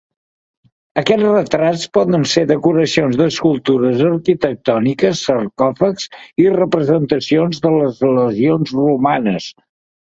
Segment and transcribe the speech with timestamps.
[1.01, 6.11] Aquests retrats poden ser decoracions d'escultures arquitectòniques, sarcòfags
[6.47, 9.55] i representacions de les legions romanes.